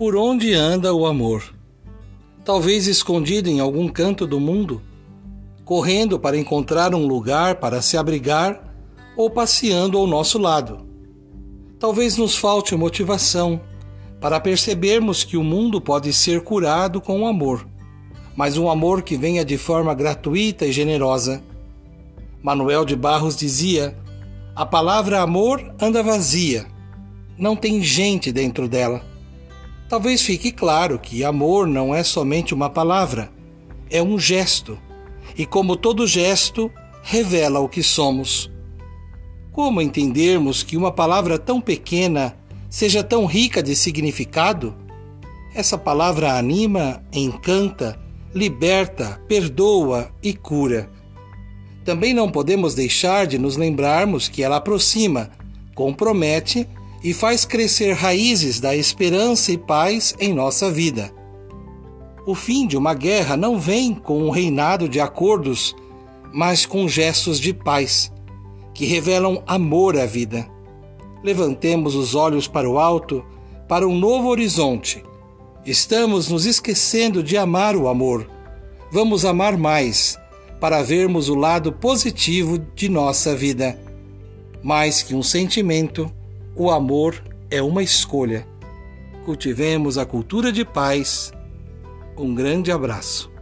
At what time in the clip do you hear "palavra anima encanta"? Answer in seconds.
45.76-47.98